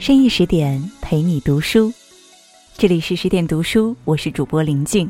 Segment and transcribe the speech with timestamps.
[0.00, 1.92] 深夜十点陪你读书，
[2.78, 5.08] 这里是十点读书，我是主播林静。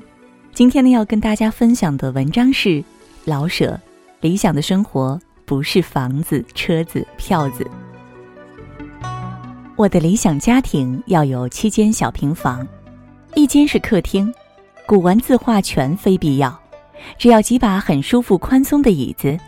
[0.52, 2.82] 今天呢，要跟大家分享的文章是
[3.24, 3.80] 老舍
[4.20, 7.64] 理想的生活不是房子、车子、票子。
[9.76, 12.66] 我的理想家庭要有七间小平房，
[13.36, 14.34] 一间是客厅，
[14.86, 16.60] 古玩字画全非必要，
[17.16, 19.38] 只要几把很舒服宽松的椅子，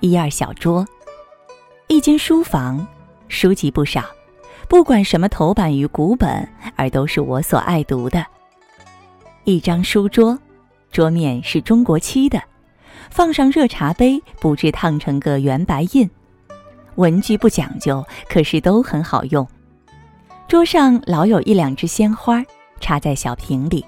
[0.00, 0.86] 一二小桌。
[1.88, 2.84] 一间书房，
[3.28, 4.02] 书籍不少，
[4.68, 8.24] 不管什么头版与古本，而都是我所爱读的。
[9.44, 10.36] 一张书桌，
[10.90, 12.42] 桌面是中国漆的，
[13.10, 16.08] 放上热茶杯，不至烫成个圆白印。
[16.96, 19.46] 文具不讲究，可是都很好用。
[20.48, 22.42] 桌上老有一两只鲜花，
[22.80, 23.84] 插在小瓶里。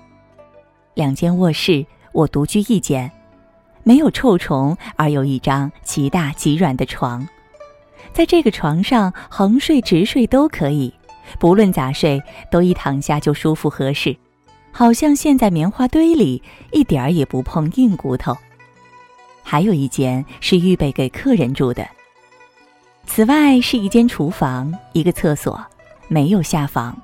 [0.95, 3.11] 两间卧室，我独居一间，
[3.83, 7.27] 没有臭虫，而有一张极大极软的床。
[8.13, 10.93] 在这个床上横睡直睡都可以，
[11.39, 14.17] 不论咋睡，都一躺下就舒服合适，
[14.73, 16.43] 好像陷在棉花堆里，
[16.73, 18.37] 一点儿也不碰硬骨头。
[19.43, 21.87] 还有一间是预备给客人住的。
[23.07, 25.59] 此外是一间厨房，一个厕所，
[26.09, 26.95] 没有下房，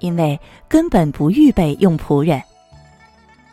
[0.00, 2.42] 因为根本不预备用仆人。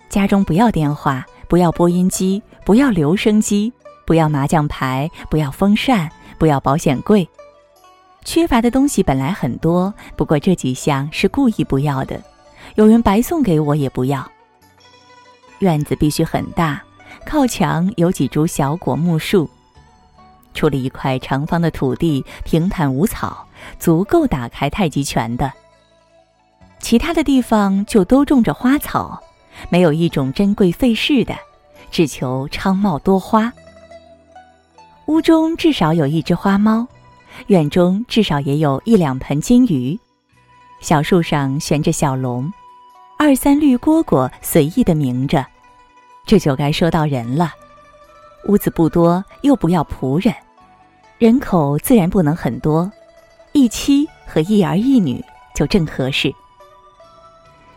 [0.09, 3.71] 家中不要电话，不要播音机，不要留声机，
[4.05, 6.11] 不要麻将牌，不要风扇。
[6.45, 7.27] 不要保险柜，
[8.23, 12.21] 缺乏的东西本来很多，不过这几项是故意不要的。
[12.75, 14.23] 有人白送给我也不要。
[15.57, 16.83] 院子必须很大，
[17.25, 19.49] 靠墙有几株小果木树，
[20.53, 23.47] 除了一块长方的土地，平坦无草，
[23.79, 25.51] 足够打开太极拳的。
[26.77, 29.19] 其他的地方就都种着花草，
[29.69, 31.35] 没有一种珍贵费事的，
[31.89, 33.51] 只求昌茂多花。
[35.07, 36.87] 屋中至少有一只花猫，
[37.47, 39.97] 院中至少也有一两盆金鱼，
[40.79, 42.51] 小树上悬着小龙，
[43.17, 45.45] 二三绿蝈蝈随意的鸣着，
[46.25, 47.53] 这就该说到人了。
[48.47, 50.33] 屋子不多，又不要仆人，
[51.19, 52.91] 人口自然不能很多，
[53.51, 56.33] 一妻和一儿一女就正合适。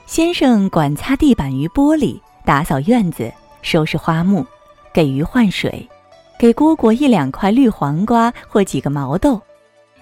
[0.06, 3.30] 先生管擦地板与玻璃，打扫院子，
[3.60, 4.46] 收拾花木，
[4.94, 5.86] 给鱼换水。
[6.38, 9.40] 给蝈蝈一两块绿黄瓜或几个毛豆，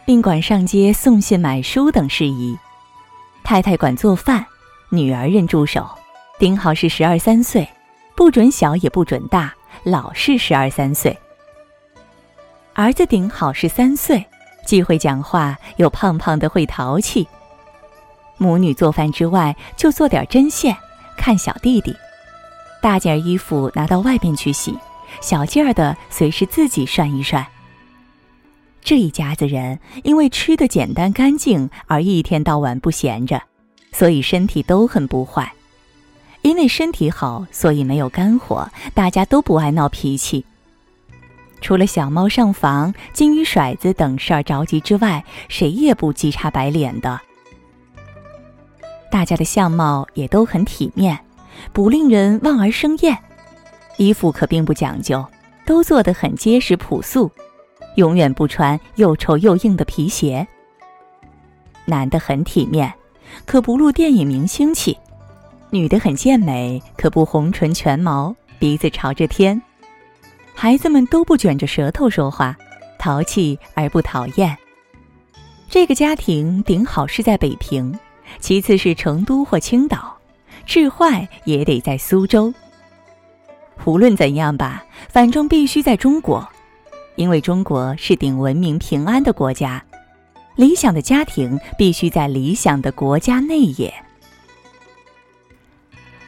[0.04, 2.56] 并管上街送信买书等事宜。
[3.42, 4.44] 太太管做饭，
[4.90, 5.88] 女儿任助手。
[6.38, 7.66] 顶好是十二三岁，
[8.14, 11.16] 不准小也不准大，老是十二三岁。
[12.74, 14.22] 儿子顶好是三岁，
[14.66, 17.26] 既会讲话，又胖胖的会淘气。
[18.36, 20.76] 母女做饭之外，就做点针线，
[21.16, 21.96] 看小弟弟。
[22.82, 24.76] 大件衣服拿到外边去洗。
[25.20, 27.46] 小劲儿的，随时自己涮一涮。
[28.82, 33.42] 这一家子人因为吃的简单干净而一天到晚不闲着，
[33.92, 35.52] 所以身体都很不坏。
[36.42, 40.44] 因为身体好，所以没有肝火，大家都不爱闹脾气。
[41.60, 47.20] 除了小猫上房、金鱼甩子等事儿着急之外，谁也不急叉白脸的。
[49.10, 51.18] 大家的相貌也都很体面，
[51.72, 53.18] 不令人望而生厌。
[53.96, 55.24] 衣服可并不讲究，
[55.64, 57.30] 都做得很结实朴素，
[57.96, 60.46] 永远不穿又臭又硬的皮鞋。
[61.84, 62.92] 男的很体面，
[63.44, 64.96] 可不露电影明星气；
[65.70, 69.60] 女的很健美，可不红唇全毛，鼻子朝着天。
[70.54, 72.56] 孩子们都不卷着舌头说话，
[72.98, 74.56] 淘气而不讨厌。
[75.68, 77.98] 这个家庭顶好是在北平，
[78.40, 80.16] 其次是成都或青岛，
[80.64, 82.52] 治坏也得在苏州。
[83.84, 86.48] 无论怎样吧，反正必须在中国，
[87.14, 89.82] 因为中国是顶文明平安的国家。
[90.56, 93.92] 理想的家庭必须在理想的国家内也。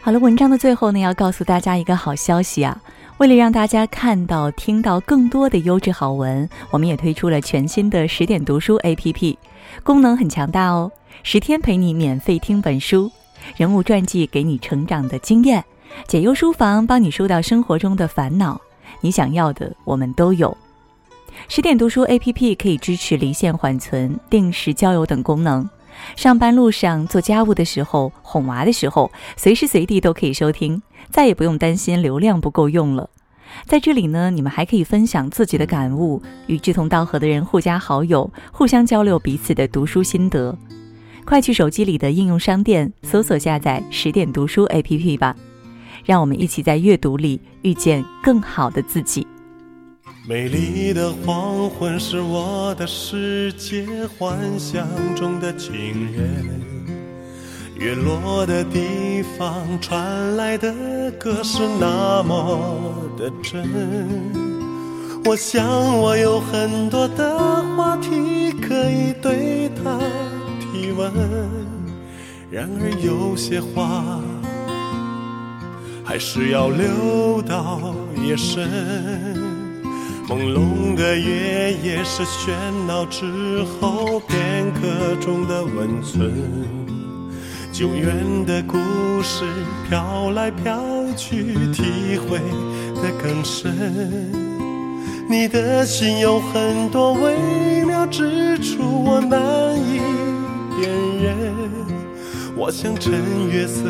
[0.00, 2.80] 好了，文章的最后呢，要告诉大家一个好消息啊！
[3.18, 9.36] 为了让大家看到、听到更多的优质好文，我们也推出了全新的十点读书 APP，
[9.82, 10.92] 功能很强大哦，
[11.24, 13.10] 十天陪你免费听本书，
[13.56, 15.64] 人物传记给你成长的经验。
[16.06, 18.60] 解忧书房帮你疏导生活中的烦恼，
[19.00, 20.56] 你想要的我们都有。
[21.48, 25.68] 十点读书 APP 可以支持离线缓存、定时交友等功能。
[26.16, 30.80] 上班路上、做家务的时候、哄娃的时候，随时随地都可以收听，
[31.10, 33.10] 再也不用担心流量不够用了。
[33.66, 40.56] 在这里呢，你们还可以分享自己的感悟，与志同道合的人互加好友，互相交流彼此的读书心得。
[41.24, 45.34] 快去手机里的应用商店搜索下载十点读书 APP 吧。
[46.08, 49.26] 让我们一起在阅读里遇见更好的自己。
[50.26, 56.46] 美丽的黄昏是我的世界，幻想中的情人。
[57.76, 60.72] 月落的地方传来的
[61.18, 63.68] 歌是那么的真。
[65.26, 65.62] 我想
[65.98, 70.00] 我有很多的话题可以对他
[70.58, 71.12] 提问，
[72.50, 74.18] 然而有些话
[76.08, 78.66] 还是要留到夜深。
[80.26, 82.50] 朦胧的月夜是喧
[82.86, 86.32] 闹之后片刻中的温存，
[87.70, 88.16] 久远
[88.46, 88.78] 的故
[89.22, 89.44] 事
[89.86, 90.80] 飘来飘
[91.14, 92.38] 去，体会
[93.02, 94.32] 的更深。
[95.28, 100.00] 你的心有很多微妙之处，我难以
[100.74, 100.90] 辨
[101.22, 101.54] 认。
[102.56, 103.12] 我像趁
[103.50, 103.84] 月色，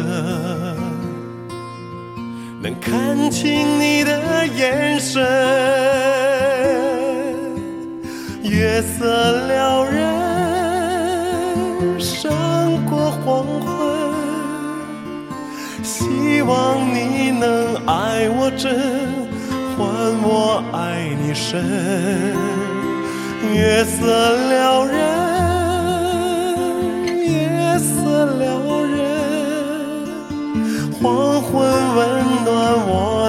[2.61, 5.23] 能看清你的眼神。
[8.43, 10.03] 月色撩人，
[12.01, 12.33] 胜
[12.87, 13.69] 过黄昏。
[15.85, 18.75] 希望你能爱我真，
[19.77, 19.87] 换
[20.23, 21.63] 我爱你深。
[23.55, 24.99] 月色撩人，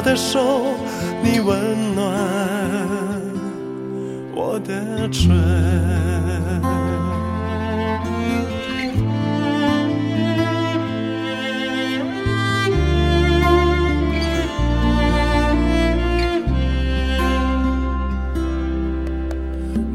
[0.09, 0.63] 的手，
[1.21, 2.03] 你温暖。
[4.33, 5.29] 我的唇，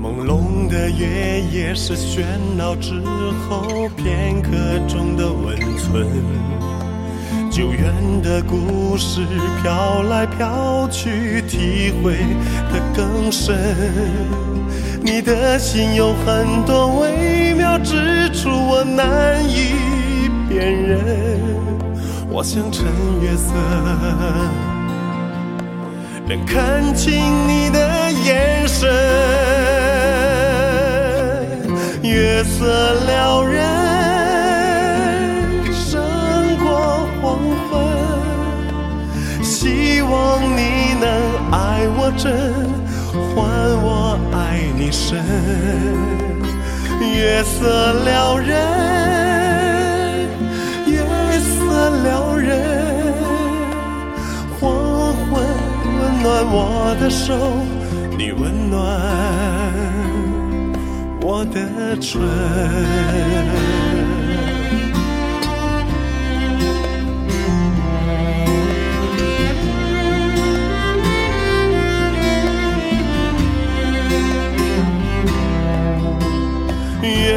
[0.00, 2.22] 朦胧的月夜是喧
[2.56, 3.02] 闹之
[3.48, 4.48] 后片刻
[4.86, 6.06] 中的温存。
[7.50, 7.92] 久远
[8.22, 9.20] 的故事
[9.62, 12.16] 飘来飘去，体会
[12.72, 13.56] 的更深。
[15.02, 20.98] 你的心有很多微妙之处，我难以辨认。
[22.30, 22.86] 我想趁
[23.22, 23.54] 月色，
[26.26, 27.12] 能看清
[27.46, 28.88] 你的眼神。
[32.02, 33.53] 月色撩人。
[42.24, 42.32] 真，
[43.12, 43.44] 换
[43.82, 45.22] 我爱你深。
[46.98, 48.48] 月色撩人，
[50.86, 51.04] 月
[51.38, 53.12] 色撩人。
[54.58, 54.62] 黄
[55.12, 55.44] 昏
[56.00, 57.36] 温暖我的手，
[58.16, 58.80] 你温暖
[61.20, 61.60] 我的
[62.00, 62.22] 唇。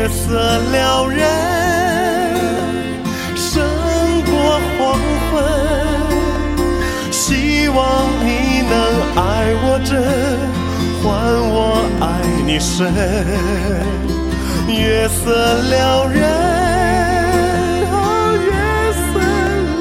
[0.08, 0.40] 月色
[0.72, 1.20] 撩人，
[3.36, 3.62] 胜
[4.24, 4.32] 过
[4.80, 5.34] 黄昏。
[7.12, 7.78] 希望
[8.24, 8.74] 你能
[9.18, 9.20] 爱
[9.64, 9.92] 我真，
[11.04, 11.06] 换
[11.52, 12.06] 我爱
[12.46, 12.88] 你深。
[14.74, 15.20] 月色
[15.70, 16.22] 撩人，
[18.46, 18.50] 月
[19.12, 19.20] 色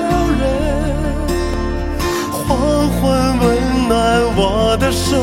[0.00, 0.02] 撩
[0.40, 0.43] 人。
[2.32, 2.50] 黄
[2.99, 3.00] 昏
[3.38, 3.46] 温
[3.87, 3.94] 暖
[4.34, 5.14] 我的手，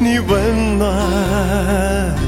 [0.00, 2.23] 你温暖。